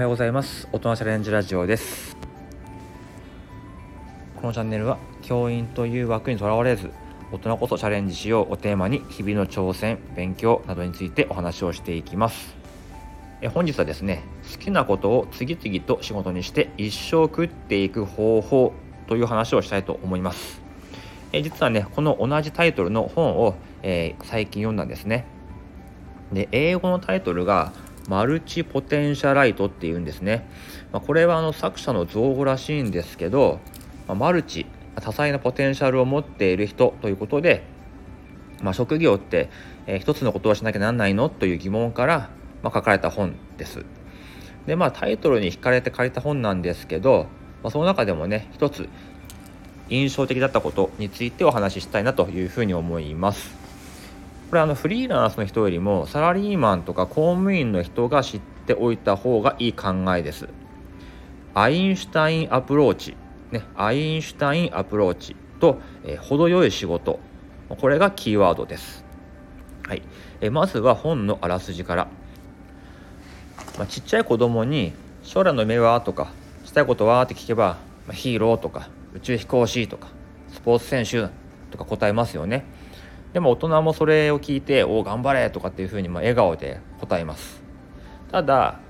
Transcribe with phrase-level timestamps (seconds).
[0.00, 0.66] はようございます。
[0.72, 2.16] 大人チャレンジラジオです。
[4.34, 6.90] このチャンネルは教員という枠にとらわれず
[7.30, 12.56] 大人こそチャレンジしようをテーマに日々の挑戦勉強などについてお話をしていきます。
[13.42, 18.72] え本日はですね好きなことを次々と仕事にして一生食っていく方法
[19.06, 20.62] という話をしたいと思います。
[21.34, 25.26] え実はねこの同じタイトルの本を、えー、最近読んだんですね。
[26.32, 27.74] で英語のタイトルが
[28.08, 30.48] マルチポテンシャライトっていうんですね、
[30.92, 33.60] まあ、これはあの作者の造語らしいんですけど、
[34.08, 37.64] まあ、マルチ多彩なポテンシャルを持っている人ということで、
[38.62, 39.48] まあ、職業って、
[39.86, 42.30] えー、一つのことをしなきゃなんないのという疑問から、
[42.62, 43.84] まあ、書かれた本です。
[44.66, 47.26] でまあタイトルに惹かれて書いた本なんですけど、
[47.62, 48.88] まあ、その中でもね一つ
[49.88, 53.59] 印象的だったことについてお話ししたいなというふうに思います。
[54.50, 60.48] これあのフリーランスの人よりもサラリーマンとか公務員の人が知っておいた方がいい考えです。
[61.54, 63.16] アインシュタインアプローチ、
[63.52, 67.20] ね、アインシュタインアプローチと、えー、程よい仕事。
[67.68, 69.04] これがキーワードです。
[69.86, 70.02] はい、
[70.40, 72.08] えまずは本のあらすじから、
[73.78, 76.32] まあ、ちっちゃい子供に将来の夢はとか
[76.64, 77.78] したいことはって聞けば、
[78.08, 80.08] まあ、ヒーローとか宇宙飛行士とか
[80.52, 81.28] スポーツ選手
[81.70, 82.64] とか答えますよね。
[83.32, 87.62] でも大人もそれを聞いて「おお頑張れ!」とかっていうふうにま笑顔で答えます
[88.30, 88.80] ただ、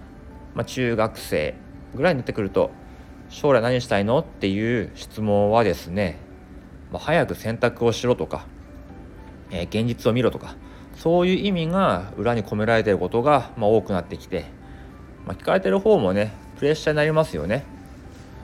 [0.55, 1.55] まあ、中学生
[1.94, 2.70] ぐらいになってくると
[3.28, 6.19] 「将来何したいの?」っていう質問はですね、
[6.91, 8.47] まあ、早く選択をしろとか、
[9.50, 10.56] えー、現実を見ろとか
[10.97, 14.44] そういう意味が裏に込められていることが、まあ、多くなってきて、
[15.27, 17.64] まあ、聞かれてる方もねプレッシャーになりますよね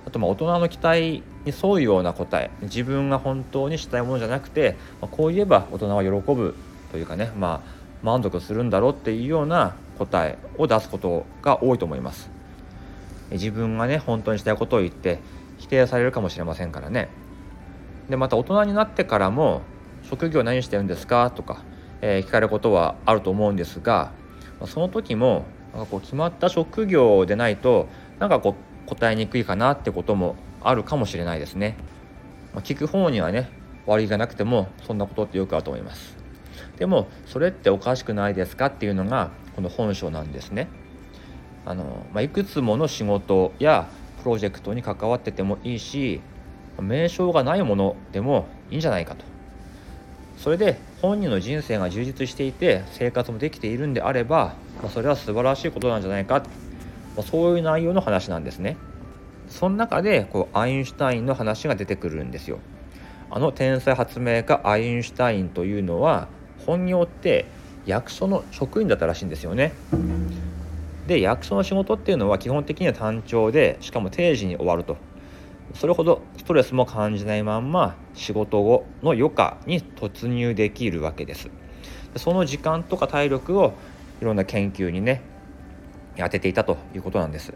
[0.06, 6.54] あとまあ大人の期待に沿うような答え自分が本当にしたいものじゃなくて、ま、こう言えば大人は喜ぶ
[6.92, 7.70] というかね、まあ、
[8.02, 12.28] 満足するんだろうっていうような答えを出すことが多いと思います。
[13.30, 15.20] 自分がね本当にしたいことを言って
[15.58, 17.08] 否定されるかもしれませんからね。
[18.10, 19.62] でまた大人になってからも
[20.04, 21.32] 職業何してるんですか？
[21.32, 21.62] とか、
[22.02, 24.12] えー、聞かれることはあると思うんですが
[24.66, 25.44] その時も
[25.74, 27.88] なんかこう決まった職業でないと
[28.20, 28.54] なんかこ
[28.86, 30.36] う答えにくいかなってことも
[30.68, 31.76] あるかもしれないですね。
[32.54, 33.50] まあ、聞く方にはね
[33.86, 36.16] 悪いがなくてもそんなことってよくあると思います。
[36.78, 40.68] でもそれっておかしくないですかっていうのがこの本書なんですね。
[41.64, 43.88] あのまあ、いくつもの仕事や
[44.22, 46.20] プロジェクトに関わっててもいいし
[46.80, 49.24] 名称がないものでもいいんじゃないかと
[50.38, 56.44] それで本人の人生が充実していて生活もできているんであれば、まあ、それは素晴らしいことなんじゃないか
[57.16, 58.76] まそういう内容の話なんですね。
[59.48, 62.58] その中でこうアインシュタインの話が出てくるんですよ。
[63.30, 66.28] あの天才発明家アインシュタインというのは
[66.64, 67.46] 本業って
[67.84, 69.72] 役所の職員だったらしいんですよね。
[71.06, 74.96] で役所の仕事っていうのは基本的には単調でしかも定時に終わると
[75.74, 81.48] それほどストレスも感じないまんま仕事後の余暇に突入できるわけです
[82.16, 83.74] その時間とか体力を
[84.20, 85.22] いろんな研究にね
[86.16, 87.52] 当てていたということなんです。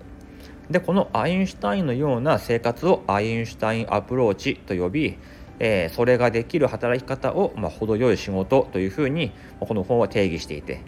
[0.71, 5.19] でこのアインシュタインのような生活をアインシュタインアプローチと呼び、
[5.59, 10.83] えー、それができる働き方を、まあ、程よい仕事というふうにこの本は定義していて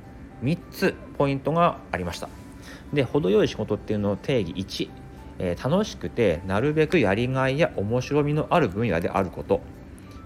[0.44, 2.28] 3つポイントがありました。
[2.92, 4.90] で程よい仕事っていうのを定義1、
[5.38, 9.62] えー、楽しくてなるべくやりがいや面白みのある分野であること、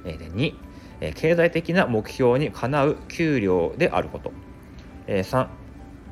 [0.04, 0.54] えー、で2、
[1.00, 4.32] え、経済的な目標にかなう給料であること、
[5.06, 5.46] え、3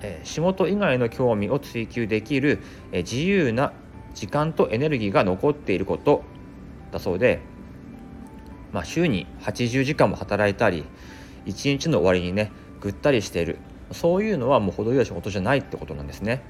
[0.04, 2.60] え仕事以外の興味を追求できる、
[2.92, 3.72] え自由な
[4.14, 6.22] 時間とエネルギーが残っていること
[6.92, 7.40] だそうで、
[8.72, 10.84] まあ、週に80時間も働いたり
[11.46, 13.58] 1日の終わりにねぐったりしている。
[13.92, 16.42] そういうのはもう程よい仕事じゃないってことなんですね。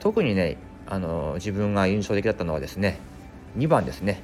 [0.00, 0.56] 特にね
[0.86, 2.98] あの自分が印象的だったのはですね
[3.56, 4.22] 2番ですね。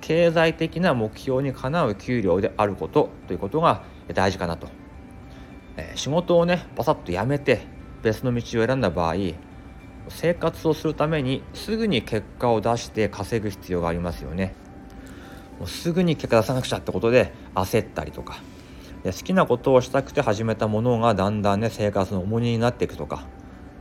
[0.00, 3.84] 経済的な目標にかなう給料であることということが
[4.14, 4.81] 大事かなと。
[5.76, 7.62] え仕事をねバサッと辞めて
[8.02, 9.14] 別の道を選んだ場合
[10.08, 14.54] 生活をするためにすぐに結果を出して稼ぐ必要がありますよね。
[15.58, 18.42] もうすぐに結果出さなくちゃってことで焦ったりとか。
[19.04, 23.26] で好きなことをしたくて始めたものがだんだんね生活の重荷になっていくとか。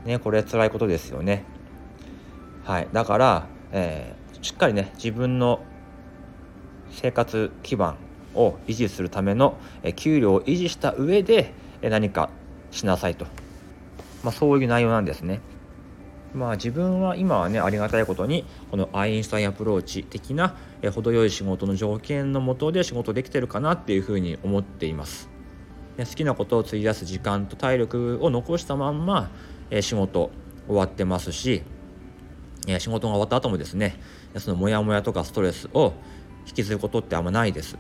[0.06, 1.44] ねこれ辛いことですよね。
[2.64, 2.88] はい。
[2.94, 5.64] だから、えー、しっかりね自分の
[6.92, 7.98] 生活基盤
[8.36, 9.58] を維持するための
[9.96, 11.54] 給料を維持した上で
[11.90, 12.30] 何か
[12.72, 13.26] しなさいと、
[14.24, 15.42] まあ、そういう内容なんですね。
[16.34, 25.30] まあ自分は今はねありがたいことにこのアインシュタインアプローチ的なえ程よい仕事の条件のもとで仕事できてるかなっていうふうに思っています。
[25.98, 29.30] 好きなことを費やす時間と体力を残したまんま
[29.70, 30.32] え仕事
[30.68, 31.64] 終わってますし、
[32.68, 34.00] え仕事が終わった後もですね
[34.38, 35.94] そのモヤモヤとかストレスを
[36.48, 37.78] 引きずることってあんまないです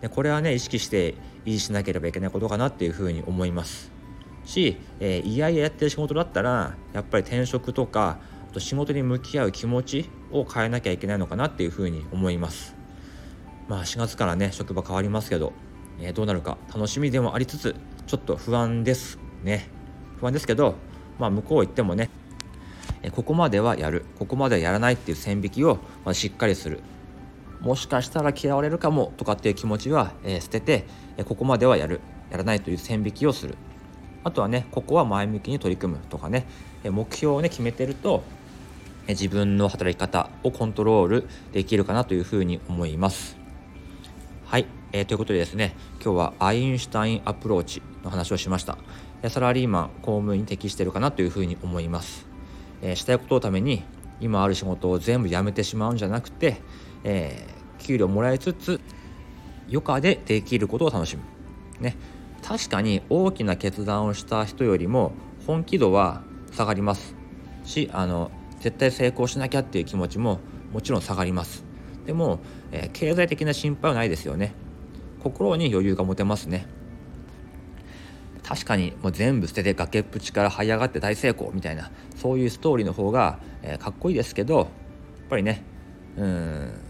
[0.00, 1.14] でこれはね意識して
[1.44, 3.90] 維持しなければいけないことかなっていうふうに思います。
[4.44, 8.18] し、えー、いやいややってる仕事だったらやっぱり転職とか
[8.50, 12.74] あと仕事に向き合う気持ちを変えなきゃいけないのかなっていうふうに思います。
[13.68, 15.52] まあ4月からね職場変わりますけど、
[16.00, 17.74] えー、どうなるか楽しみでもありつつ
[18.06, 19.68] ちょっと不安ですね。
[20.18, 20.74] 不安ですけど
[21.18, 22.10] まあ向こう行ってもね
[23.12, 25.78] ここまではやるここまではやらないっていう線引きを
[26.12, 26.80] しっかりする。
[27.60, 32.00] もしかしたら嫌われるかもとかっていう気持ちは、え捨てて、えここまではやる
[32.30, 33.56] やらないという線引きをする。
[34.24, 36.46] あとはねここは前向きに取り組むとかね、
[36.84, 38.22] え目標をね決めてると、
[39.06, 43.36] え自分の働き方をコントロールできるかなというふうに思います。
[44.44, 48.78] はい、えー、ということでですね今日はアインシュタインアプローチの話をしました。
[49.28, 52.24] サラリーマン公務員に適してるかなというふうに思います、
[52.82, 53.82] えー、したいことのために
[54.20, 56.60] 今ある仕事を全部やめてしまうんじゃなくて、
[57.04, 58.80] えー、給料もらいつつ
[59.68, 61.22] 余暇でできることを楽しむ。
[61.80, 61.96] ね、
[62.42, 65.12] 確かに大きな決断をした人よりも
[65.46, 66.22] 本気度は
[66.52, 67.14] 下がります。
[67.64, 68.30] しあの
[68.60, 70.40] 絶対成功しなきゃっていう気持ちも
[70.72, 71.64] もちろん下がります。
[72.06, 72.40] でも、
[72.72, 74.52] えー、経済的な心配はないですよね。
[75.22, 76.66] 心に余裕が持てますね。
[78.48, 84.66] 確かにもう全部捨てて崖っぷちから這い上がって大成功みたいなそういうストーリーの方が、えー、かっこいいですけどやっ
[85.28, 85.62] ぱりね
[86.16, 86.87] うん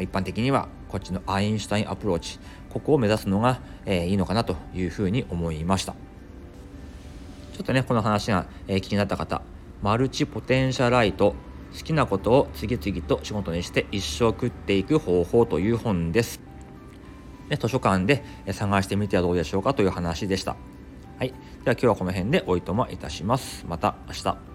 [0.00, 2.38] 一般的にはこっちのアインシュタインアプローチ
[2.70, 9.42] ここを目指すのが、えー、いいのかなというふうに思いましたちょっとねこの話が、えー、気になった方
[9.82, 11.34] マルチポテンシャライト
[11.76, 16.40] 好きなことを次々と仕事にして一生食っていく方法という本です。
[17.48, 20.56] で図書館で探してみてはどうでしょうかという話でした。
[21.18, 21.28] はい。
[21.28, 23.64] では今日はこの辺でおいとまいたします。
[23.68, 24.49] また明日。